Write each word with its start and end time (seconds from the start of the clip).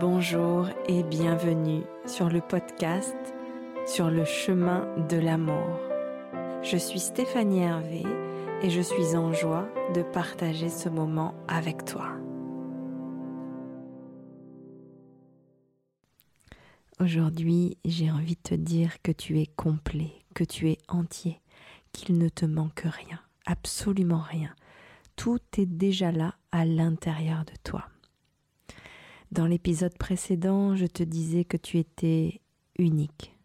Bonjour 0.00 0.68
et 0.88 1.04
bienvenue 1.04 1.82
sur 2.04 2.28
le 2.28 2.40
podcast 2.40 3.14
Sur 3.86 4.10
le 4.10 4.24
chemin 4.24 4.88
de 5.08 5.16
l'amour. 5.16 5.78
Je 6.62 6.76
suis 6.76 6.98
Stéphanie 6.98 7.60
Hervé 7.60 8.02
et 8.60 8.70
je 8.70 8.80
suis 8.80 9.14
en 9.14 9.32
joie 9.32 9.68
de 9.94 10.02
partager 10.02 10.68
ce 10.68 10.88
moment 10.88 11.34
avec 11.46 11.84
toi. 11.84 12.08
Aujourd'hui, 16.98 17.78
j'ai 17.84 18.10
envie 18.10 18.34
de 18.34 18.42
te 18.42 18.54
dire 18.56 19.00
que 19.00 19.12
tu 19.12 19.38
es 19.38 19.46
complet, 19.46 20.10
que 20.34 20.42
tu 20.42 20.70
es 20.70 20.78
entier, 20.88 21.40
qu'il 21.92 22.18
ne 22.18 22.28
te 22.28 22.46
manque 22.46 22.82
rien, 22.84 23.20
absolument 23.46 24.22
rien. 24.28 24.52
Tout 25.14 25.38
est 25.56 25.66
déjà 25.66 26.10
là 26.10 26.34
à 26.50 26.64
l'intérieur 26.64 27.44
de 27.44 27.54
toi. 27.62 27.84
Dans 29.34 29.46
l'épisode 29.46 29.98
précédent, 29.98 30.76
je 30.76 30.86
te 30.86 31.02
disais 31.02 31.44
que 31.44 31.56
tu 31.56 31.78
étais 31.78 32.40
unique. 32.78 33.36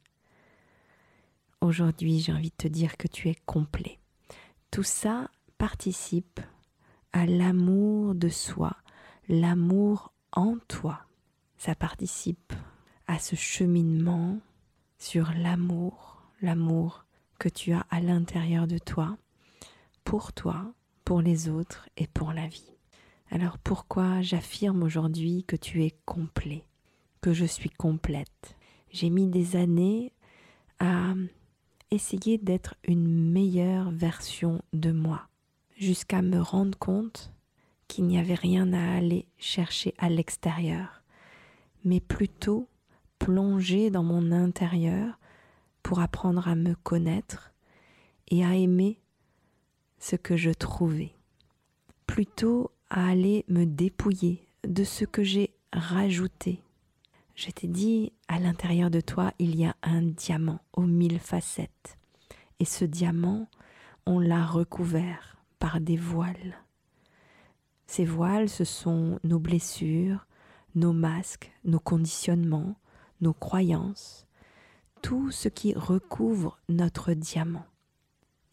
Aujourd'hui, 1.62 2.20
j'ai 2.20 2.32
envie 2.32 2.52
de 2.52 2.56
te 2.56 2.68
dire 2.68 2.96
que 2.96 3.08
tu 3.08 3.28
es 3.28 3.34
complet. 3.48 3.98
Tout 4.70 4.84
ça 4.84 5.32
participe 5.58 6.42
à 7.12 7.26
l'amour 7.26 8.14
de 8.14 8.30
soi, 8.30 8.78
l'amour 9.30 10.14
en 10.32 10.58
toi. 10.68 11.00
Ça 11.58 11.74
participe 11.74 12.54
à 13.08 13.18
ce 13.18 13.36
cheminement 13.36 14.38
sur 15.00 15.32
l'amour, 15.32 16.22
l'amour 16.44 17.04
que 17.40 17.50
tu 17.50 17.72
as 17.72 17.84
à 17.90 18.00
l'intérieur 18.00 18.68
de 18.68 18.78
toi, 18.78 19.18
pour 20.04 20.34
toi, 20.34 20.72
pour 21.04 21.24
les 21.24 21.50
autres 21.50 21.90
et 21.98 22.06
pour 22.06 22.32
la 22.32 22.48
vie. 22.48 22.79
Alors 23.32 23.60
pourquoi 23.60 24.22
j'affirme 24.22 24.82
aujourd'hui 24.82 25.44
que 25.44 25.56
tu 25.56 25.84
es 25.84 25.94
complet, 26.06 26.64
que 27.22 27.32
je 27.32 27.46
suis 27.46 27.70
complète? 27.70 28.56
J'ai 28.92 29.12
mis 29.12 29.28
des 29.28 29.56
années 29.56 30.14
à 30.80 31.14
essayer 31.92 32.40
d'être 32.40 32.76
une 32.84 33.32
meilleure 33.32 33.92
version 33.92 34.62
de 34.74 34.92
moi, 34.92 35.28
jusqu'à 35.78 36.24
me 36.24 36.42
rendre 36.42 36.78
compte 36.78 37.32
qu'il 37.88 38.06
n'y 38.06 38.18
avait 38.18 38.34
rien 38.34 38.74
à 38.74 38.98
aller 38.98 39.28
chercher 39.38 39.94
à 40.00 40.10
l'extérieur, 40.10 41.04
mais 41.84 42.00
plutôt 42.00 42.68
plonger 43.20 43.92
dans 43.92 44.04
mon 44.04 44.32
intérieur 44.32 45.20
pour 45.84 46.00
apprendre 46.00 46.48
à 46.48 46.56
me 46.56 46.74
connaître 46.74 47.54
et 48.30 48.44
à 48.44 48.56
aimer 48.56 49.00
ce 50.00 50.16
que 50.16 50.36
je 50.36 50.52
trouvais, 50.52 51.14
plutôt 52.08 52.72
à 52.90 53.08
aller 53.08 53.46
me 53.48 53.66
dépouiller 53.66 54.48
de 54.68 54.84
ce 54.84 55.06
que 55.06 55.24
j'ai 55.24 55.54
rajouté. 55.74 56.62
Je 57.36 57.52
t'ai 57.52 57.68
dit, 57.68 58.12
à 58.28 58.40
l'intérieur 58.40 58.90
de 58.90 59.02
toi, 59.02 59.32
il 59.40 59.56
y 59.56 59.66
a 59.66 59.76
un 59.82 60.02
diamant 60.02 60.60
aux 60.74 60.86
mille 60.86 61.20
facettes. 61.20 61.98
Et 62.60 62.66
ce 62.66 62.84
diamant, 62.84 63.48
on 64.06 64.20
l'a 64.20 64.46
recouvert 64.46 65.38
par 65.60 65.80
des 65.80 65.96
voiles. 65.96 66.58
Ces 67.88 68.06
voiles, 68.06 68.50
ce 68.50 68.66
sont 68.66 69.20
nos 69.24 69.40
blessures, 69.40 70.28
nos 70.76 70.94
masques, 70.94 71.52
nos 71.64 71.80
conditionnements, 71.80 72.76
nos 73.22 73.34
croyances, 73.34 74.28
tout 75.02 75.32
ce 75.32 75.48
qui 75.48 75.74
recouvre 75.74 76.60
notre 76.68 77.14
diamant. 77.14 77.66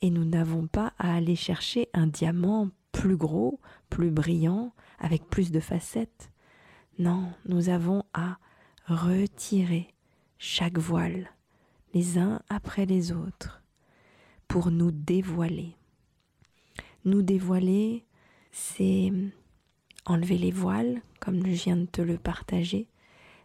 Et 0.01 0.11
nous 0.11 0.25
n'avons 0.25 0.67
pas 0.67 0.93
à 0.99 1.15
aller 1.15 1.37
chercher 1.37 1.89
un 1.93 2.07
diamant 2.07 2.69
plus 2.93 3.17
gros, 3.17 3.61
plus 3.91 4.11
brillant, 4.11 4.73
avec 4.99 5.29
plus 5.29 5.51
de 5.51 5.61
facettes. 5.61 6.31
Non, 6.99 7.33
nous 7.47 7.69
avons 7.69 8.05
à 8.15 8.39
retirer 8.87 9.89
chaque 10.39 10.79
voile, 10.79 11.31
les 11.95 12.19
uns 12.19 12.41
après 12.49 12.87
les 12.87 13.13
autres, 13.13 13.63
pour 14.49 14.71
nous 14.71 14.91
dévoiler. 14.91 15.77
Nous 17.05 17.23
dévoiler, 17.23 18.05
c'est 18.53 19.13
enlever 20.05 20.39
les 20.39 20.51
voiles, 20.51 21.03
comme 21.21 21.45
je 21.45 21.53
viens 21.53 21.77
de 21.77 21.87
te 21.87 22.01
le 22.01 22.19
partager, 22.19 22.89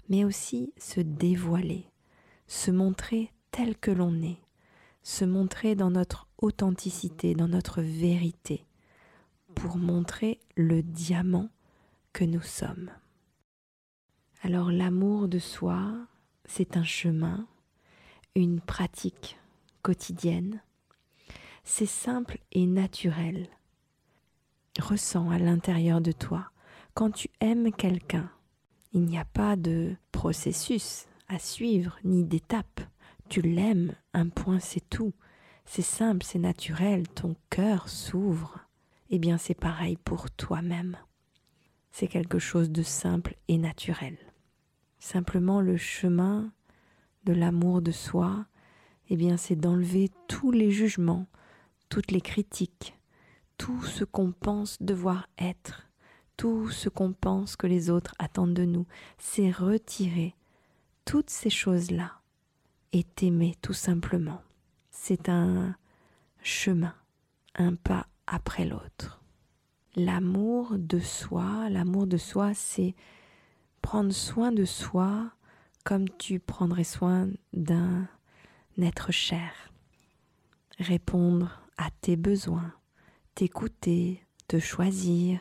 mais 0.10 0.24
aussi 0.24 0.74
se 0.78 1.02
dévoiler, 1.02 1.86
se 2.48 2.72
montrer 2.72 3.32
tel 3.52 3.78
que 3.78 3.92
l'on 3.92 4.22
est, 4.22 4.40
se 5.04 5.26
montrer 5.26 5.76
dans 5.76 5.92
notre 5.92 6.28
authenticité, 6.38 7.34
dans 7.34 7.48
notre 7.48 7.82
vérité, 7.82 8.66
pour 9.56 9.78
montrer 9.78 10.40
le 10.56 10.82
diamant 10.82 11.50
que 12.14 12.24
nous 12.24 12.42
sommes. 12.42 12.92
Alors 14.44 14.72
l'amour 14.72 15.28
de 15.28 15.40
soi, 15.40 15.94
c'est 16.46 16.78
un 16.78 16.84
chemin, 16.84 17.48
une 18.36 18.60
pratique 18.60 19.38
quotidienne. 19.82 20.62
C'est 21.64 21.86
simple 21.86 22.40
et 22.52 22.66
naturel. 22.66 23.48
Ressens 24.80 25.30
à 25.30 25.38
l'intérieur 25.38 26.02
de 26.02 26.12
toi, 26.12 26.50
quand 26.94 27.12
tu 27.12 27.30
aimes 27.40 27.72
quelqu'un, 27.72 28.32
il 28.94 29.02
n'y 29.02 29.18
a 29.18 29.26
pas 29.26 29.56
de 29.56 29.96
processus 30.12 31.06
à 31.28 31.40
suivre, 31.40 31.98
ni 32.04 32.24
d'étape. 32.24 32.82
Tu 33.30 33.42
l'aimes, 33.42 33.96
un 34.14 34.28
point 34.28 34.60
c'est 34.60 34.90
tout. 34.90 35.14
C'est 35.66 35.82
simple, 35.82 36.26
c'est 36.26 36.40
naturel, 36.40 37.08
ton 37.08 37.36
cœur 37.50 37.88
s'ouvre. 37.88 38.61
Eh 39.14 39.20
bien 39.20 39.38
c'est 39.38 39.54
pareil 39.54 39.98
pour 39.98 40.32
toi-même. 40.32 40.98
C'est 41.92 42.08
quelque 42.08 42.40
chose 42.40 42.72
de 42.72 42.82
simple 42.82 43.36
et 43.50 43.58
naturel. 43.58 44.18
Simplement 45.00 45.60
le 45.60 45.76
chemin 45.76 46.54
de 47.26 47.34
l'amour 47.34 47.82
de 47.82 47.92
soi, 47.92 48.46
eh 49.10 49.18
bien 49.18 49.36
c'est 49.36 49.58
d'enlever 49.58 50.10
tous 50.30 50.52
les 50.52 50.72
jugements, 50.72 51.28
toutes 51.90 52.12
les 52.12 52.22
critiques, 52.22 52.98
tout 53.58 53.84
ce 53.84 54.06
qu'on 54.06 54.32
pense 54.32 54.82
devoir 54.82 55.28
être, 55.38 55.90
tout 56.38 56.70
ce 56.70 56.88
qu'on 56.88 57.12
pense 57.12 57.58
que 57.58 57.68
les 57.68 57.90
autres 57.90 58.16
attendent 58.18 58.54
de 58.54 58.64
nous, 58.64 58.88
c'est 59.18 59.52
retirer 59.52 60.36
toutes 61.04 61.30
ces 61.30 61.50
choses-là 61.50 62.22
et 62.94 63.04
t'aimer 63.04 63.56
tout 63.62 63.74
simplement. 63.74 64.42
C'est 64.90 65.28
un 65.28 65.76
chemin, 66.42 66.96
un 67.56 67.76
pas 67.76 68.08
l'autre. 68.60 69.22
L'amour 69.96 70.76
de 70.78 71.00
soi, 71.00 71.70
l'amour 71.70 72.08
de 72.08 72.18
soi, 72.18 72.54
c'est 72.54 72.96
prendre 73.82 74.12
soin 74.12 74.52
de 74.52 74.66
soi 74.66 75.32
comme 75.84 76.08
tu 76.10 76.40
prendrais 76.40 76.84
soin 76.84 77.30
d'un 77.54 78.08
être 78.82 79.12
cher. 79.12 79.72
Répondre 80.80 81.62
à 81.78 81.90
tes 82.02 82.16
besoins, 82.16 82.74
t'écouter, 83.36 84.24
te 84.48 84.60
choisir, 84.60 85.40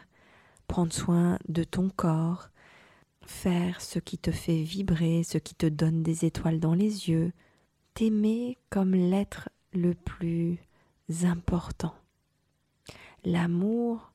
prendre 0.66 0.92
soin 0.92 1.38
de 1.48 1.64
ton 1.64 1.88
corps, 1.90 2.50
faire 3.22 3.80
ce 3.80 3.98
qui 3.98 4.18
te 4.18 4.30
fait 4.30 4.62
vibrer, 4.62 5.22
ce 5.22 5.38
qui 5.38 5.54
te 5.54 5.66
donne 5.66 6.02
des 6.02 6.24
étoiles 6.24 6.60
dans 6.60 6.74
les 6.74 7.08
yeux, 7.08 7.32
t'aimer 7.94 8.58
comme 8.68 8.94
l'être 8.94 9.48
le 9.72 9.94
plus 9.94 10.58
important. 11.22 11.94
L'amour 13.24 14.14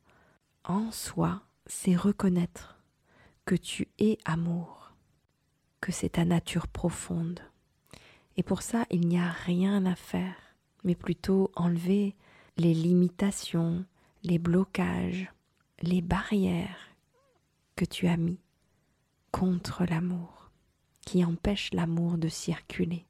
en 0.64 0.92
soi, 0.92 1.44
c'est 1.68 1.96
reconnaître 1.96 2.80
que 3.46 3.54
tu 3.54 3.88
es 4.00 4.18
amour, 4.26 4.94
que 5.80 5.92
c'est 5.92 6.10
ta 6.10 6.26
nature 6.26 6.68
profonde. 6.68 7.40
Et 8.36 8.42
pour 8.42 8.64
ça, 8.64 8.88
il 8.90 9.02
n'y 9.08 9.20
a 9.20 9.30
rien 9.30 9.86
à 9.86 9.96
faire, 9.96 10.36
mais 10.84 10.96
plutôt 10.96 11.52
enlever 11.56 12.16
les 12.58 12.74
limitations, 12.74 13.86
les 14.24 14.40
blocages, 14.40 15.32
les 15.84 16.02
barrières 16.02 16.90
que 17.76 17.86
tu 17.86 18.08
as 18.08 18.18
mis 18.18 18.40
contre 19.30 19.86
l'amour, 19.86 20.50
qui 21.02 21.24
empêchent 21.24 21.74
l'amour 21.74 22.18
de 22.18 22.28
circuler. 22.28 23.06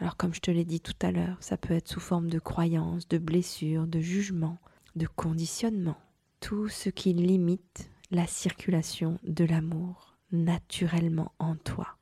Alors 0.00 0.16
comme 0.16 0.34
je 0.34 0.40
te 0.40 0.50
l'ai 0.50 0.64
dit 0.64 0.80
tout 0.80 0.96
à 1.02 1.12
l'heure, 1.12 1.36
ça 1.38 1.56
peut 1.56 1.74
être 1.74 1.86
sous 1.86 2.00
forme 2.00 2.30
de 2.30 2.40
croyances, 2.40 3.06
de 3.06 3.18
blessures, 3.18 3.86
de 3.86 4.00
jugements, 4.00 4.58
de 4.96 5.06
conditionnements, 5.06 6.00
tout 6.40 6.68
ce 6.68 6.88
qui 6.88 7.12
limite 7.12 7.90
la 8.10 8.26
circulation 8.26 9.18
de 9.22 9.44
l'amour 9.44 10.16
naturellement 10.32 11.32
en 11.38 11.56
toi. 11.56 11.96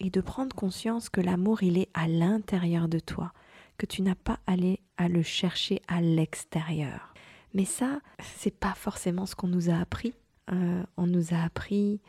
Et 0.00 0.10
de 0.10 0.20
prendre 0.20 0.54
conscience 0.54 1.08
que 1.08 1.20
l'amour, 1.20 1.62
il 1.62 1.78
est 1.78 1.88
à 1.94 2.08
l'intérieur 2.08 2.88
de 2.88 2.98
toi, 2.98 3.32
que 3.78 3.86
tu 3.86 4.02
n'as 4.02 4.16
pas 4.16 4.40
à 4.46 4.52
aller 4.52 4.80
à 4.96 5.08
le 5.08 5.22
chercher 5.22 5.80
à 5.86 6.00
l'extérieur. 6.00 7.14
Mais 7.54 7.64
ça, 7.64 8.00
c'est 8.20 8.54
pas 8.54 8.74
forcément 8.74 9.26
ce 9.26 9.34
qu'on 9.34 9.48
nous 9.48 9.70
a 9.70 9.74
appris. 9.74 10.14
Euh, 10.50 10.82
on 10.96 11.06
nous 11.06 11.34
a 11.34 11.42
appris 11.42 12.00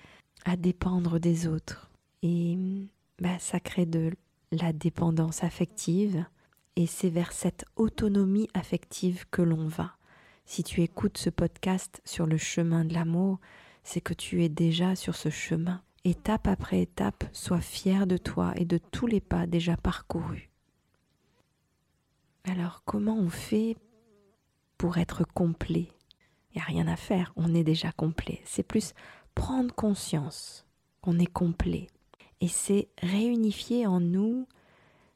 à 0.45 0.56
dépendre 0.56 1.19
des 1.19 1.47
autres. 1.47 1.91
Et 2.21 2.57
bah, 3.19 3.38
ça 3.39 3.59
crée 3.59 3.86
de 3.86 4.12
la 4.51 4.74
dépendance 4.74 5.44
affective. 5.44 6.25
Et 6.75 6.88
c'est 6.88 7.09
vers 7.09 7.31
cette 7.31 7.65
autonomie 7.75 8.50
affective 8.53 9.25
que 9.29 9.41
l'on 9.41 9.68
va. 9.68 9.95
Si 10.45 10.63
tu 10.63 10.81
écoutes 10.81 11.18
ce 11.18 11.30
podcast 11.30 12.01
sur 12.06 12.25
le 12.25 12.38
chemin 12.38 12.86
de 12.86 12.94
l'amour, 12.94 13.40
c'est 13.84 14.01
que 14.01 14.13
tu 14.13 14.44
es 14.44 14.50
déjà 14.50 14.95
sur 14.95 15.16
ce 15.16 15.30
chemin. 15.30 15.81
étape 16.06 16.48
après 16.48 16.81
étape, 16.81 17.24
sois 17.31 17.62
fier 17.62 18.07
de 18.07 18.18
toi 18.18 18.54
et 18.57 18.66
de 18.66 18.78
tous 18.78 19.07
les 19.07 19.22
pas 19.22 19.48
déjà 19.48 19.78
parcourus. 19.78 20.50
Alors 22.44 22.84
comment 22.84 23.18
on 23.18 23.30
fait 23.30 23.78
pour 24.78 24.98
être 24.98 25.24
complet? 25.24 25.90
Il 26.51 26.57
n'y 26.57 26.62
a 26.62 26.66
rien 26.66 26.88
à 26.88 26.98
faire, 26.98 27.31
on 27.36 27.56
est 27.56 27.63
déjà 27.63 27.92
complet. 27.94 28.42
C'est 28.44 28.63
plus 28.63 28.94
prendre 29.34 29.74
conscience 29.74 30.66
qu'on 31.01 31.19
est 31.19 31.25
complet. 31.25 31.88
Et 32.42 32.50
c'est 32.50 32.89
réunifier 33.01 33.88
en 33.88 34.01
nous 34.01 34.46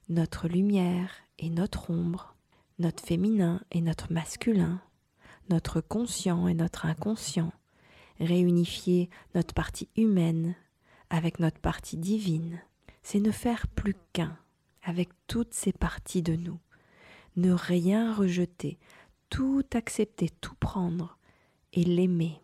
notre 0.08 0.48
lumière 0.48 1.12
et 1.38 1.50
notre 1.50 1.92
ombre, 1.92 2.36
notre 2.80 3.04
féminin 3.04 3.62
et 3.72 3.82
notre 3.82 4.12
masculin, 4.14 4.82
notre 5.50 5.82
conscient 5.82 6.48
et 6.48 6.54
notre 6.54 6.86
inconscient, 6.86 7.52
réunifier 8.20 9.10
notre 9.36 9.54
partie 9.54 9.90
humaine 9.96 10.56
avec 11.10 11.40
notre 11.40 11.60
partie 11.60 11.98
divine. 11.98 12.62
C'est 13.04 13.20
ne 13.20 13.32
faire 13.32 13.68
plus 13.68 13.96
qu'un 14.14 14.38
avec 14.84 15.10
toutes 15.28 15.54
ces 15.54 15.74
parties 15.74 16.22
de 16.22 16.36
nous, 16.36 16.60
ne 17.36 17.52
rien 17.52 18.14
rejeter, 18.14 18.80
tout 19.30 19.66
accepter, 19.74 20.30
tout 20.30 20.56
prendre 20.56 21.18
et 21.74 21.84
l'aimer, 21.84 22.42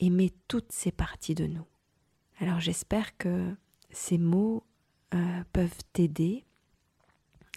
aimer 0.00 0.32
toutes 0.48 0.72
ces 0.72 0.92
parties 0.92 1.34
de 1.34 1.46
nous. 1.46 1.66
Alors 2.38 2.60
j'espère 2.60 3.16
que 3.18 3.54
ces 3.90 4.18
mots 4.18 4.64
euh, 5.14 5.44
peuvent 5.52 5.82
t'aider 5.92 6.44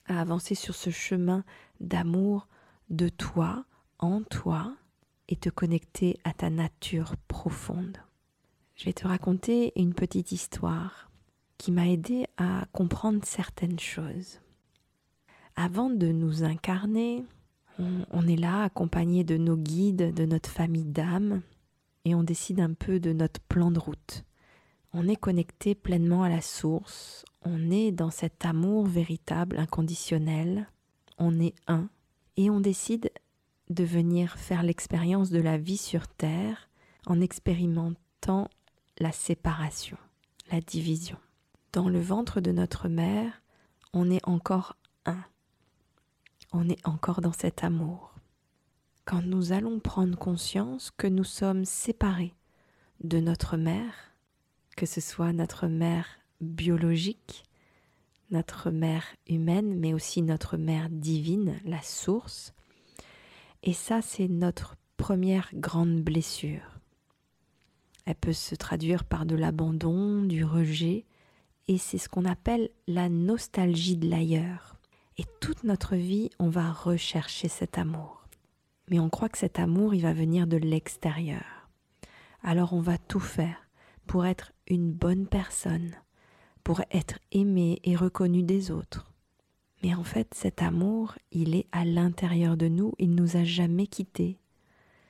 à 0.08 0.20
avancer 0.20 0.56
sur 0.56 0.76
ce 0.76 0.90
chemin 0.90 1.44
d'amour 1.80 2.48
de 2.90 3.10
toi, 3.10 3.66
en 4.04 4.22
toi, 4.22 4.76
et 5.30 5.36
te 5.38 5.50
connecter 5.50 6.20
à 6.26 6.34
ta 6.34 6.50
nature 6.50 7.16
profonde. 7.28 7.98
Je 8.76 8.86
vais 8.86 8.94
te 8.94 9.08
raconter 9.08 9.72
une 9.80 9.94
petite 9.94 10.32
histoire 10.32 11.10
qui 11.58 11.72
m'a 11.72 11.88
aidé 11.88 12.26
à 12.38 12.66
comprendre 12.74 13.22
certaines 13.24 13.80
choses. 13.80 14.42
Avant 15.56 15.90
de 15.90 16.08
nous 16.08 16.44
incarner, 16.44 17.24
on, 17.80 18.06
on 18.12 18.28
est 18.28 18.36
là 18.36 18.64
accompagné 18.64 19.24
de 19.24 19.38
nos 19.38 19.56
guides, 19.56 20.14
de 20.14 20.26
notre 20.26 20.50
famille 20.50 20.86
d'âmes, 20.86 21.42
et 22.04 22.14
on 22.14 22.24
décide 22.24 22.60
un 22.60 22.74
peu 22.74 23.00
de 23.00 23.14
notre 23.14 23.40
plan 23.42 23.72
de 23.72 23.80
route. 23.80 24.26
On 24.92 25.08
est 25.08 25.16
connecté 25.16 25.76
pleinement 25.76 26.24
à 26.24 26.30
la 26.30 26.42
source, 26.42 27.24
on 27.44 27.72
est 27.72 27.92
dans 27.92 28.12
cet 28.12 28.46
amour 28.46 28.86
véritable, 28.86 29.58
inconditionnel, 29.58 30.68
on 31.18 31.40
est 31.40 31.56
un, 31.68 31.88
et 32.36 32.50
on 32.50 32.60
décide 32.60 33.10
de 33.70 33.84
venir 33.84 34.38
faire 34.38 34.64
l'expérience 34.64 35.30
de 35.30 35.40
la 35.40 35.58
vie 35.58 35.78
sur 35.78 36.08
Terre 36.08 36.70
en 37.06 37.22
expérimentant 37.22 38.50
la 39.00 39.12
séparation, 39.12 39.98
la 40.52 40.62
division. 40.62 41.18
Dans 41.72 41.90
le 41.90 42.00
ventre 42.00 42.40
de 42.42 42.52
notre 42.52 42.88
mère, 42.88 43.42
on 43.94 44.12
est 44.12 44.26
encore 44.28 44.76
un. 45.06 45.24
On 46.52 46.70
est 46.70 46.88
encore 46.88 47.22
dans 47.22 47.32
cet 47.34 47.64
amour. 47.64 48.14
Quand 49.06 49.22
nous 49.22 49.52
allons 49.52 49.80
prendre 49.80 50.18
conscience 50.18 50.92
que 50.92 51.08
nous 51.08 51.24
sommes 51.24 51.66
séparés 51.66 52.34
de 53.04 53.20
notre 53.20 53.58
mère, 53.58 54.14
que 54.78 54.86
ce 54.86 55.02
soit 55.02 55.34
notre 55.34 55.68
mère 55.68 56.08
biologique, 56.42 57.44
notre 58.32 58.72
mère 58.72 59.06
humaine, 59.28 59.80
mais 59.80 59.94
aussi 59.94 60.22
notre 60.22 60.58
mère 60.58 60.90
divine, 60.90 61.60
la 61.66 61.82
source. 61.82 62.54
Et 63.64 63.74
ça, 63.74 64.02
c'est 64.02 64.28
notre 64.28 64.76
première 64.98 65.50
grande 65.54 66.02
blessure. 66.02 66.80
Elle 68.06 68.16
peut 68.16 68.34
se 68.34 68.56
traduire 68.56 69.06
par 69.06 69.26
de 69.26 69.36
l'abandon, 69.36 70.22
du 70.22 70.44
rejet, 70.44 71.06
et 71.70 71.78
c'est 71.78 71.98
ce 71.98 72.10
qu'on 72.10 72.26
appelle 72.26 72.70
la 72.88 73.08
nostalgie 73.08 73.96
de 73.96 74.10
l'ailleurs. 74.10 74.78
Et 75.18 75.24
toute 75.40 75.64
notre 75.64 75.96
vie, 75.96 76.30
on 76.40 76.50
va 76.50 76.74
rechercher 76.74 77.48
cet 77.48 77.78
amour. 77.78 78.28
Mais 78.90 79.00
on 79.00 79.10
croit 79.10 79.30
que 79.30 79.38
cet 79.38 79.60
amour, 79.60 79.94
il 79.94 80.02
va 80.02 80.12
venir 80.12 80.46
de 80.46 80.58
l'extérieur. 80.58 81.70
Alors 82.42 82.74
on 82.74 82.82
va 82.82 82.98
tout 82.98 83.22
faire 83.22 83.70
pour 84.06 84.26
être 84.26 84.52
une 84.68 84.92
bonne 84.92 85.26
personne, 85.28 85.96
pour 86.66 86.82
être 86.92 87.20
aimé 87.32 87.80
et 87.86 87.96
reconnu 87.96 88.44
des 88.44 88.72
autres. 88.72 89.13
Mais 89.84 89.94
en 89.94 90.04
fait, 90.04 90.34
cet 90.34 90.62
amour, 90.62 91.16
il 91.32 91.56
est 91.56 91.68
à 91.74 91.84
l'intérieur 91.84 92.56
de 92.56 92.70
nous, 92.70 92.94
il 93.00 93.16
nous 93.16 93.36
a 93.36 93.44
jamais 93.44 93.86
quittés. 93.86 94.38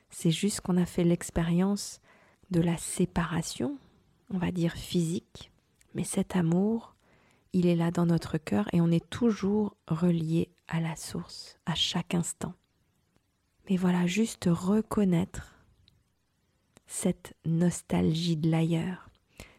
C'est 0.09 0.31
juste 0.31 0.61
qu'on 0.61 0.77
a 0.77 0.85
fait 0.85 1.03
l'expérience 1.03 2.01
de 2.49 2.59
la 2.59 2.77
séparation, 2.77 3.77
on 4.31 4.39
va 4.39 4.51
dire 4.51 4.73
physique, 4.73 5.51
mais 5.93 6.03
cet 6.03 6.35
amour, 6.35 6.95
il 7.53 7.67
est 7.67 7.75
là 7.75 7.91
dans 7.91 8.07
notre 8.07 8.39
cœur 8.39 8.67
et 8.73 8.81
on 8.81 8.89
est 8.89 9.07
toujours 9.11 9.75
relié 9.87 10.49
à 10.67 10.79
la 10.79 10.95
source, 10.95 11.59
à 11.67 11.75
chaque 11.75 12.15
instant. 12.15 12.53
Mais 13.69 13.77
voilà, 13.77 14.07
juste 14.07 14.49
reconnaître 14.51 15.55
cette 16.87 17.35
nostalgie 17.45 18.37
de 18.37 18.49
l'ailleurs, 18.49 19.09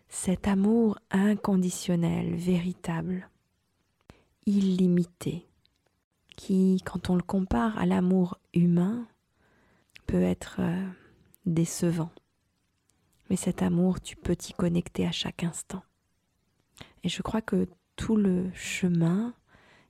cet 0.08 0.48
amour 0.48 0.98
inconditionnel, 1.10 2.34
véritable, 2.34 3.28
illimité, 4.46 5.46
qui, 6.36 6.80
quand 6.84 7.10
on 7.10 7.16
le 7.16 7.22
compare 7.22 7.78
à 7.78 7.86
l'amour 7.86 8.38
humain, 8.52 9.06
peut 10.06 10.22
être 10.22 10.56
euh, 10.58 10.86
décevant. 11.46 12.10
Mais 13.30 13.36
cet 13.36 13.62
amour, 13.62 14.00
tu 14.00 14.16
peux 14.16 14.36
t'y 14.36 14.52
connecter 14.52 15.06
à 15.06 15.12
chaque 15.12 15.44
instant. 15.44 15.82
Et 17.02 17.08
je 17.08 17.22
crois 17.22 17.40
que 17.40 17.68
tout 17.96 18.16
le 18.16 18.50
chemin, 18.54 19.34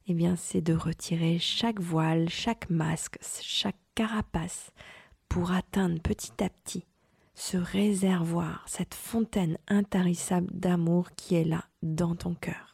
eh 0.07 0.15
bien, 0.15 0.37
c'est 0.37 0.61
de 0.61 0.75
retirer 0.75 1.39
chaque 1.39 1.81
voile, 1.81 2.29
chaque 2.29 2.71
masque, 2.71 3.19
chaque 3.41 3.79
carapace 3.95 4.71
pour 5.29 5.53
atteindre 5.53 6.01
petit 6.01 6.43
à 6.43 6.49
petit 6.49 6.85
ce 7.35 7.57
réservoir, 7.57 8.65
cette 8.67 8.95
fontaine 8.95 9.59
intarissable 9.67 10.49
d'amour 10.53 11.11
qui 11.17 11.35
est 11.35 11.45
là 11.45 11.65
dans 11.83 12.15
ton 12.15 12.35
cœur, 12.35 12.74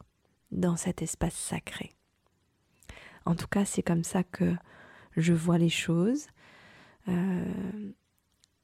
dans 0.50 0.76
cet 0.76 1.02
espace 1.02 1.34
sacré. 1.34 1.92
En 3.24 3.34
tout 3.34 3.46
cas, 3.46 3.64
c'est 3.64 3.82
comme 3.82 4.04
ça 4.04 4.22
que 4.22 4.54
je 5.16 5.32
vois 5.32 5.58
les 5.58 5.68
choses. 5.68 6.26
Euh, 7.08 7.92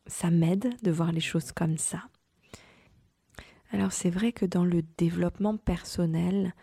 ça 0.06 0.30
m'aide 0.30 0.74
de 0.82 0.90
voir 0.90 1.12
les 1.12 1.20
choses 1.20 1.52
comme 1.52 1.78
ça. 1.78 2.02
Alors 3.72 3.92
c'est 3.92 4.10
vrai 4.10 4.32
que 4.32 4.46
dans 4.46 4.64
le 4.64 4.82
développement 4.96 5.56
personnel, 5.56 6.54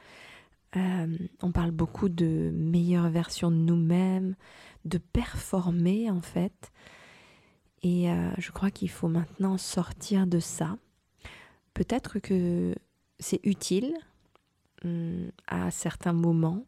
euh, 0.76 1.18
on 1.42 1.52
parle 1.52 1.72
beaucoup 1.72 2.10
de 2.10 2.52
meilleure 2.54 3.10
version 3.10 3.52
de 3.52 3.58
nous-mêmes, 3.58 4.36
de 4.86 4.98
performer 4.98 6.10
en 6.10 6.22
fait. 6.22 6.72
Et 7.82 8.10
euh, 8.10 8.32
je 8.38 8.52
crois 8.52 8.72
qu'il 8.72 8.90
faut 8.90 9.10
maintenant 9.10 9.58
sortir 9.58 10.26
de 10.26 10.40
ça. 10.40 10.78
Peut-être 11.74 12.20
que 12.20 12.74
c'est 13.20 13.42
utile 13.44 13.94
hum, 14.84 15.32
à 15.48 15.72
certains 15.72 16.14
moments, 16.14 16.66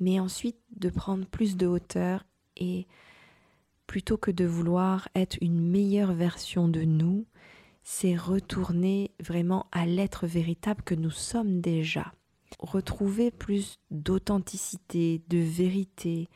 mais 0.00 0.20
ensuite 0.20 0.58
de 0.76 0.88
prendre 0.88 1.26
plus 1.26 1.56
de 1.56 1.66
hauteur 1.66 2.24
et 2.56 2.86
plutôt 3.86 4.16
que 4.16 4.30
de 4.30 4.44
vouloir 4.44 5.08
être 5.14 5.36
une 5.40 5.60
meilleure 5.60 6.12
version 6.12 6.68
de 6.68 6.82
nous, 6.82 7.26
c'est 7.82 8.16
retourner 8.16 9.10
vraiment 9.20 9.66
à 9.72 9.86
l'être 9.86 10.26
véritable 10.26 10.82
que 10.82 10.94
nous 10.94 11.10
sommes 11.10 11.60
déjà. 11.60 12.12
Retrouver 12.58 13.30
plus 13.30 13.78
d'authenticité, 13.90 15.22
de 15.28 15.38
vérité, 15.38 16.28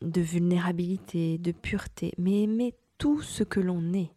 de 0.00 0.20
vulnérabilité, 0.20 1.38
de 1.38 1.52
pureté, 1.52 2.12
mais 2.18 2.42
aimer 2.42 2.74
tout 2.98 3.20
ce 3.20 3.42
que 3.42 3.60
l'on 3.60 3.92
est, 3.94 4.10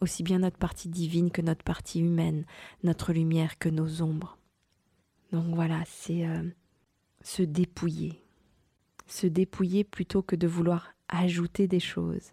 aussi 0.00 0.22
bien 0.22 0.40
notre 0.40 0.58
partie 0.58 0.88
divine 0.88 1.30
que 1.30 1.42
notre 1.42 1.64
partie 1.64 2.00
humaine, 2.00 2.44
notre 2.82 3.12
lumière 3.12 3.58
que 3.58 3.68
nos 3.68 4.02
ombres. 4.02 4.38
Donc 5.32 5.54
voilà, 5.54 5.82
c'est 5.86 6.26
euh, 6.26 6.42
se 7.22 7.42
dépouiller. 7.42 8.22
Se 9.06 9.26
dépouiller 9.26 9.84
plutôt 9.84 10.22
que 10.22 10.36
de 10.36 10.46
vouloir 10.46 10.92
ajouter 11.08 11.68
des 11.68 11.80
choses, 11.80 12.32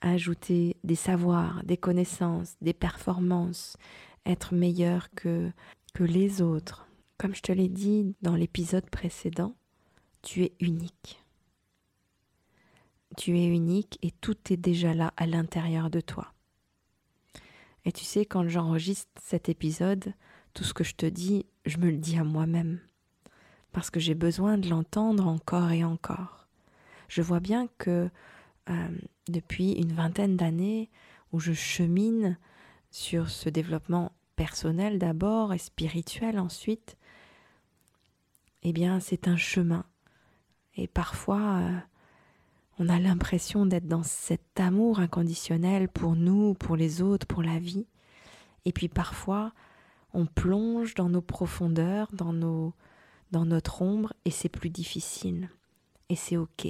ajouter 0.00 0.76
des 0.84 0.94
savoirs, 0.94 1.62
des 1.64 1.76
connaissances, 1.76 2.56
des 2.60 2.72
performances, 2.72 3.76
être 4.26 4.54
meilleur 4.54 5.12
que, 5.14 5.50
que 5.94 6.04
les 6.04 6.42
autres. 6.42 6.86
Comme 7.18 7.34
je 7.34 7.42
te 7.42 7.52
l'ai 7.52 7.68
dit 7.68 8.14
dans 8.22 8.34
l'épisode 8.34 8.88
précédent, 8.90 9.54
tu 10.22 10.44
es 10.44 10.52
unique. 10.60 11.20
Tu 13.16 13.38
es 13.38 13.46
unique 13.46 13.98
et 14.02 14.10
tout 14.10 14.36
est 14.50 14.56
déjà 14.56 14.94
là 14.94 15.12
à 15.16 15.26
l'intérieur 15.26 15.90
de 15.90 16.00
toi. 16.00 16.32
Et 17.84 17.92
tu 17.92 18.04
sais, 18.04 18.24
quand 18.24 18.48
j'enregistre 18.48 19.10
cet 19.20 19.48
épisode, 19.48 20.14
tout 20.54 20.64
ce 20.64 20.74
que 20.74 20.84
je 20.84 20.94
te 20.94 21.06
dis, 21.06 21.46
je 21.66 21.78
me 21.78 21.90
le 21.90 21.96
dis 21.96 22.18
à 22.18 22.24
moi-même. 22.24 22.80
Parce 23.72 23.90
que 23.90 24.00
j'ai 24.00 24.14
besoin 24.14 24.58
de 24.58 24.68
l'entendre 24.68 25.26
encore 25.26 25.72
et 25.72 25.84
encore. 25.84 26.46
Je 27.08 27.22
vois 27.22 27.40
bien 27.40 27.68
que 27.78 28.10
euh, 28.70 28.88
depuis 29.28 29.72
une 29.72 29.92
vingtaine 29.92 30.36
d'années 30.36 30.90
où 31.32 31.40
je 31.40 31.52
chemine 31.52 32.38
sur 32.90 33.30
ce 33.30 33.48
développement 33.48 34.12
personnel 34.36 34.98
d'abord 34.98 35.52
et 35.52 35.58
spirituel 35.58 36.38
ensuite, 36.38 36.96
eh 38.62 38.72
bien 38.72 39.00
c'est 39.00 39.28
un 39.28 39.36
chemin. 39.36 39.84
Et 40.76 40.86
parfois, 40.86 41.58
euh, 41.58 41.78
on 42.78 42.88
a 42.88 42.98
l'impression 42.98 43.66
d'être 43.66 43.86
dans 43.86 44.02
cet 44.02 44.58
amour 44.58 45.00
inconditionnel 45.00 45.88
pour 45.88 46.16
nous, 46.16 46.54
pour 46.54 46.76
les 46.76 47.02
autres, 47.02 47.26
pour 47.26 47.42
la 47.42 47.58
vie. 47.58 47.86
Et 48.64 48.72
puis 48.72 48.88
parfois, 48.88 49.52
on 50.14 50.26
plonge 50.26 50.94
dans 50.94 51.08
nos 51.08 51.22
profondeurs, 51.22 52.08
dans, 52.12 52.32
nos, 52.32 52.74
dans 53.30 53.44
notre 53.44 53.82
ombre, 53.82 54.12
et 54.24 54.30
c'est 54.30 54.48
plus 54.48 54.70
difficile. 54.70 55.48
Et 56.08 56.16
c'est 56.16 56.36
OK. 56.36 56.66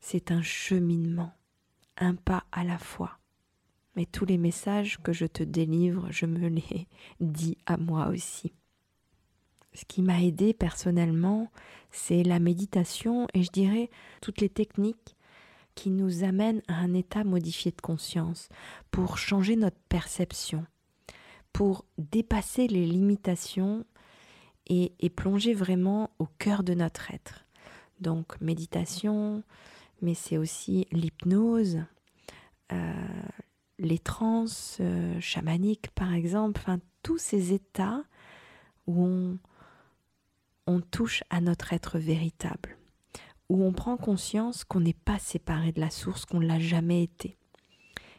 C'est 0.00 0.30
un 0.30 0.42
cheminement, 0.42 1.32
un 1.96 2.14
pas 2.14 2.44
à 2.52 2.64
la 2.64 2.78
fois. 2.78 3.18
Mais 3.96 4.06
tous 4.06 4.24
les 4.24 4.38
messages 4.38 4.98
que 5.02 5.12
je 5.12 5.26
te 5.26 5.42
délivre, 5.42 6.06
je 6.10 6.26
me 6.26 6.48
les 6.48 6.86
dis 7.20 7.58
à 7.66 7.76
moi 7.76 8.08
aussi. 8.08 8.52
Ce 9.72 9.84
qui 9.84 10.02
m'a 10.02 10.22
aidé 10.22 10.52
personnellement, 10.52 11.50
c'est 11.90 12.22
la 12.22 12.40
méditation 12.40 13.28
et 13.34 13.42
je 13.42 13.50
dirais 13.50 13.90
toutes 14.20 14.40
les 14.40 14.48
techniques 14.48 15.16
qui 15.74 15.90
nous 15.90 16.24
amènent 16.24 16.62
à 16.68 16.74
un 16.74 16.92
état 16.94 17.24
modifié 17.24 17.70
de 17.70 17.80
conscience 17.80 18.48
pour 18.90 19.18
changer 19.18 19.56
notre 19.56 19.78
perception, 19.88 20.66
pour 21.52 21.84
dépasser 21.98 22.66
les 22.66 22.86
limitations 22.86 23.84
et, 24.66 25.10
plonger 25.10 25.52
vraiment 25.52 26.10
au 26.18 26.26
cœur 26.26 26.62
de 26.62 26.74
notre 26.74 27.12
être. 27.12 27.44
Donc 28.00 28.40
méditation, 28.40 29.42
mais 30.00 30.14
c'est 30.14 30.38
aussi 30.38 30.86
l'hypnose, 30.92 31.80
euh, 32.72 32.92
les 33.78 33.98
trans 33.98 34.44
euh, 34.80 35.20
chamaniques 35.20 35.90
par 35.90 36.14
exemple, 36.14 36.60
enfin 36.60 36.78
tous 37.02 37.18
ces 37.18 37.52
états 37.52 38.02
où 38.86 39.04
on, 39.04 39.38
on 40.66 40.80
touche 40.80 41.24
à 41.30 41.40
notre 41.40 41.72
être 41.72 41.98
véritable, 41.98 42.78
où 43.48 43.64
on 43.64 43.72
prend 43.72 43.96
conscience 43.96 44.64
qu'on 44.64 44.80
n'est 44.80 44.94
pas 44.94 45.18
séparé 45.18 45.72
de 45.72 45.80
la 45.80 45.90
source, 45.90 46.24
qu'on 46.24 46.40
ne 46.40 46.46
l'a 46.46 46.60
jamais 46.60 47.02
été. 47.02 47.36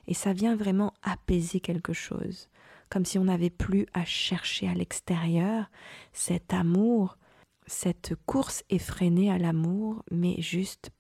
Et 0.08 0.14
ça 0.14 0.34
vient 0.34 0.56
vraiment 0.56 0.94
apaiser 1.02 1.60
quelque 1.62 1.94
chose, 1.94 2.50
comme 2.92 3.06
si 3.06 3.18
on 3.18 3.24
n'avait 3.24 3.50
plus 3.50 3.88
à 3.94 4.04
chercher 4.04 4.68
à 4.68 4.74
l'extérieur 4.74 5.72
cet 6.12 6.54
amour, 6.54 7.18
cette 7.66 8.16
course 8.26 8.66
effrénée 8.70 9.32
à 9.32 9.38
l'amour, 9.38 10.04
mais 10.12 10.36
juste 10.42 10.92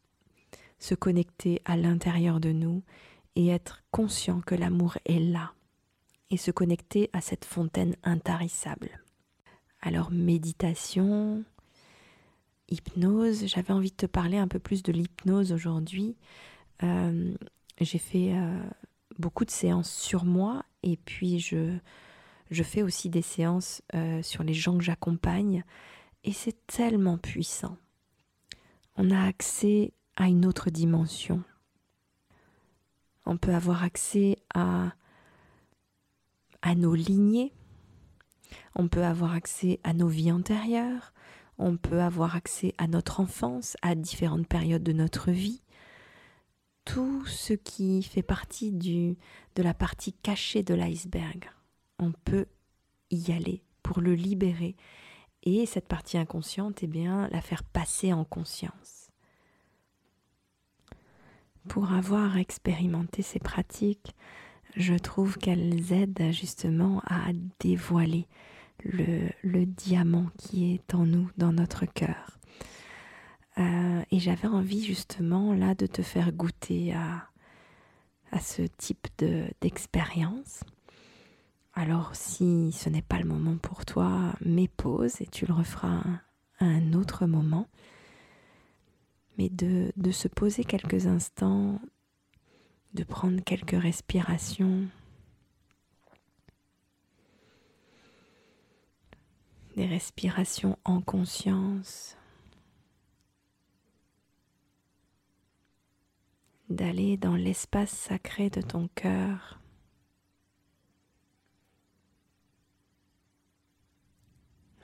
se 0.80 0.96
connecter 0.96 1.62
à 1.66 1.76
l'intérieur 1.76 2.40
de 2.40 2.54
nous 2.54 2.82
et 3.36 3.50
être 3.50 3.84
conscient 3.92 4.40
que 4.40 4.56
l'amour 4.56 4.98
est 5.06 5.20
là 5.20 5.52
et 6.30 6.38
se 6.38 6.50
connecter 6.50 7.10
à 7.12 7.20
cette 7.20 7.44
fontaine 7.44 7.98
intarissable. 8.04 9.04
Alors 9.82 10.12
méditation, 10.12 11.44
hypnose, 12.70 13.48
j'avais 13.48 13.74
envie 13.74 13.92
de 13.92 13.98
te 13.98 14.06
parler 14.06 14.38
un 14.38 14.48
peu 14.48 14.60
plus 14.60 14.82
de 14.82 14.94
l'hypnose 14.94 15.52
aujourd'hui. 15.52 16.16
Euh, 16.84 17.34
j'ai 17.82 17.98
fait 17.98 18.34
euh, 18.34 18.64
beaucoup 19.20 19.44
de 19.44 19.52
séances 19.52 19.92
sur 19.92 20.24
moi 20.24 20.64
et 20.84 20.98
puis 20.98 21.40
je, 21.40 21.78
fais 22.64 22.82
aussi 22.82 23.10
des 23.10 23.22
séances 23.22 23.82
euh, 23.96 24.22
sur 24.22 24.44
les 24.44 24.54
gens 24.54 24.78
que 24.78 24.84
j'accompagne 24.84 25.64
et 26.24 26.34
c'est 26.34 26.66
tellement 26.68 27.18
puissant. 27.18 27.78
On 28.98 29.12
a 29.12 29.26
accès 29.26 29.94
à 30.16 30.28
une 30.28 30.46
autre 30.46 30.70
dimension 30.70 31.44
on 33.26 33.38
peut 33.38 33.54
avoir 33.54 33.84
accès 33.84 34.38
à 34.54 34.94
nos 36.76 36.96
lignées, 36.96 37.54
on 38.76 38.88
peut 38.88 39.04
avoir 39.04 39.34
accès 39.34 39.80
à 39.84 39.94
nos 39.94 40.08
vies 40.08 40.32
antérieures, 40.32 41.14
on 41.58 41.78
peut 41.78 42.02
avoir 42.02 42.36
accès 42.36 42.74
à 42.78 42.88
notre 42.88 43.20
enfance, 43.20 43.78
à 43.82 43.96
différentes 43.96 44.48
périodes 44.48 44.84
de 44.84 44.94
notre 44.94 45.32
vie. 45.32 45.62
Tout 46.86 47.26
ce 47.26 47.54
qui 47.54 48.04
fait 48.04 48.24
partie 48.24 48.72
de 48.72 49.64
la 49.64 49.74
partie 49.74 50.14
cachée 50.14 50.64
de 50.64 50.74
l'iceberg, 50.74 51.50
on 52.00 52.12
peut 52.12 52.48
y 53.12 53.32
aller 53.32 53.64
pour 53.84 54.02
le 54.02 54.16
libérer. 54.16 54.76
Et 55.44 55.66
cette 55.66 55.88
partie 55.88 56.18
inconsciente, 56.18 56.84
eh 56.84 56.88
bien, 56.88 57.28
la 57.30 57.42
faire 57.42 57.64
passer 57.64 58.14
en 58.14 58.24
conscience. 58.24 59.10
Pour 61.68 61.92
avoir 61.94 62.38
expérimenté 62.38 63.22
ces 63.22 63.40
pratiques, 63.40 64.16
je 64.76 64.94
trouve 64.96 65.38
qu'elles 65.38 65.94
aident 65.94 66.32
justement 66.32 67.02
à 67.06 67.32
dévoiler 67.60 68.28
le, 68.84 69.66
diamant 69.66 70.28
qui 70.38 70.74
est 70.74 70.96
en 70.96 71.06
nous, 71.06 71.30
dans 71.38 71.54
notre 71.54 71.86
cœur. 71.86 72.40
Euh, 73.62 74.03
et 74.12 74.20
j'avais 74.20 74.48
envie 74.48 74.84
justement 74.84 75.53
là 75.53 75.75
de 75.75 75.86
te 75.86 76.01
faire 76.01 76.32
goûter 76.32 76.94
à, 76.94 77.27
ce 78.39 78.62
type 78.62 79.08
d'expérience. 79.62 80.63
Alors 81.74 82.15
si 82.15 82.72
ce 82.72 82.89
n'est 82.89 83.01
pas 83.01 83.20
le 83.20 83.27
moment 83.27 83.58
pour 83.58 83.86
toi, 83.86 84.34
mets 84.44 84.70
pause 84.70 85.22
et 85.22 85.27
tu 85.27 85.46
le 85.46 85.53
referas 85.53 86.03
à 86.60 86.65
un 86.65 86.94
autre 86.94 87.25
moment. 87.25 87.68
Mais 89.38 89.50
de, 89.50 89.91
de 89.98 90.12
se 90.12 90.27
poser 90.27 90.63
quelques 90.63 91.08
instants, 91.08 91.80
de 92.94 93.03
prendre 93.03 93.41
quelques 93.44 93.82
respirations, 93.82 94.88
des 99.75 99.86
respirations 99.86 100.77
en 100.86 101.01
conscience, 101.01 102.18
d'aller 106.72 107.18
dans 107.18 107.36
l'espace 107.36 107.92
sacré 107.92 108.50
de 108.50 108.62
ton 108.62 108.88
cœur. 108.96 109.60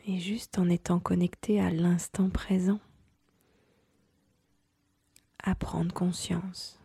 Et 0.05 0.19
juste 0.19 0.57
en 0.57 0.69
étant 0.69 0.99
connecté 0.99 1.59
à 1.59 1.69
l'instant 1.69 2.29
présent 2.29 2.79
à 5.39 5.55
prendre 5.55 5.93
conscience 5.93 6.79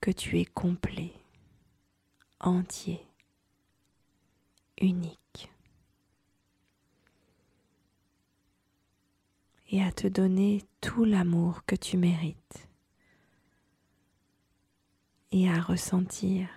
que 0.00 0.10
tu 0.10 0.38
es 0.38 0.44
complet, 0.44 1.12
entier, 2.40 3.00
unique. 4.80 5.50
Et 9.68 9.82
à 9.82 9.90
te 9.90 10.06
donner 10.06 10.62
tout 10.80 11.04
l'amour 11.04 11.64
que 11.66 11.74
tu 11.74 11.96
mérites. 11.96 12.68
À 15.44 15.60
ressentir 15.60 16.48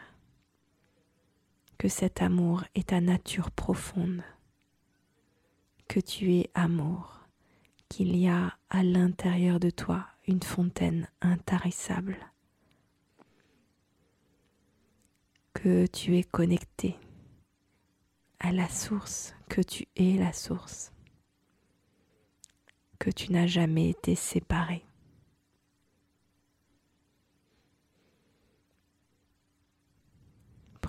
que 1.78 1.90
cet 1.90 2.22
amour 2.22 2.64
est 2.76 2.90
ta 2.90 3.02
nature 3.02 3.52
profonde, 3.52 4.24
que 5.90 6.00
tu 6.00 6.34
es 6.36 6.50
amour, 6.54 7.20
qu'il 7.90 8.16
y 8.16 8.30
a 8.30 8.58
à 8.70 8.82
l'intérieur 8.82 9.60
de 9.60 9.70
toi 9.70 10.08
une 10.28 10.42
fontaine 10.42 11.10
intarissable, 11.20 12.18
que 15.54 15.86
tu 15.86 16.18
es 16.18 16.24
connecté 16.24 16.96
à 18.40 18.54
la 18.54 18.70
source, 18.70 19.36
que 19.50 19.62
tu 19.62 19.88
es 19.98 20.14
la 20.14 20.32
source, 20.32 20.94
que 22.98 23.12
tu 23.12 23.34
n'as 23.34 23.48
jamais 23.48 23.90
été 23.90 24.16
séparé. 24.16 24.89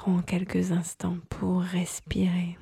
Prends 0.02 0.22
quelques 0.22 0.72
instants 0.72 1.18
pour 1.28 1.60
respirer. 1.60 2.56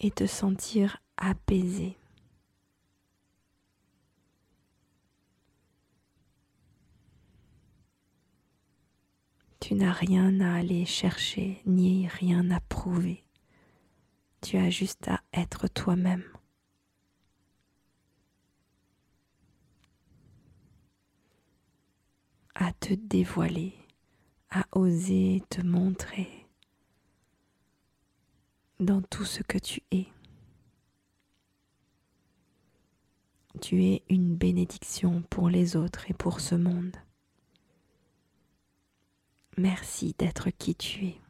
et 0.00 0.10
te 0.10 0.26
sentir 0.26 1.00
apaisé. 1.16 1.96
Tu 9.60 9.74
n'as 9.74 9.92
rien 9.92 10.40
à 10.40 10.54
aller 10.54 10.84
chercher 10.84 11.62
ni 11.64 12.08
rien 12.08 12.50
à 12.50 12.58
prouver. 12.58 13.22
Tu 14.40 14.56
as 14.56 14.70
juste 14.70 15.06
à 15.06 15.20
être 15.32 15.68
toi-même. 15.68 16.24
À 22.60 22.72
te 22.72 22.92
dévoiler, 22.92 23.72
à 24.50 24.66
oser 24.72 25.44
te 25.48 25.62
montrer 25.62 26.28
dans 28.80 29.00
tout 29.00 29.24
ce 29.24 29.44
que 29.44 29.58
tu 29.58 29.80
es. 29.92 30.08
Tu 33.60 33.84
es 33.84 34.02
une 34.08 34.34
bénédiction 34.34 35.22
pour 35.30 35.48
les 35.48 35.76
autres 35.76 36.10
et 36.10 36.14
pour 36.14 36.40
ce 36.40 36.56
monde. 36.56 36.96
Merci 39.56 40.16
d'être 40.18 40.50
qui 40.50 40.74
tu 40.74 41.06
es. 41.06 41.20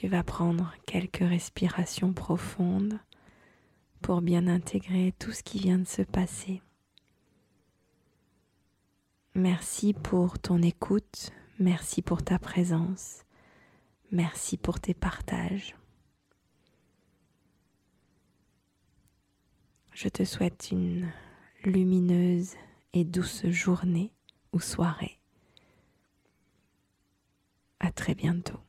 Tu 0.00 0.06
vas 0.06 0.22
prendre 0.22 0.72
quelques 0.86 1.28
respirations 1.28 2.12
profondes 2.12 3.00
pour 4.00 4.22
bien 4.22 4.46
intégrer 4.46 5.12
tout 5.18 5.32
ce 5.32 5.42
qui 5.42 5.58
vient 5.58 5.80
de 5.80 5.88
se 5.88 6.02
passer. 6.02 6.62
Merci 9.34 9.94
pour 9.94 10.38
ton 10.38 10.62
écoute, 10.62 11.32
merci 11.58 12.00
pour 12.00 12.22
ta 12.22 12.38
présence, 12.38 13.24
merci 14.12 14.56
pour 14.56 14.78
tes 14.78 14.94
partages. 14.94 15.74
Je 19.94 20.08
te 20.08 20.22
souhaite 20.22 20.68
une 20.70 21.10
lumineuse 21.64 22.54
et 22.92 23.02
douce 23.04 23.46
journée 23.48 24.12
ou 24.52 24.60
soirée. 24.60 25.18
À 27.80 27.90
très 27.90 28.14
bientôt. 28.14 28.60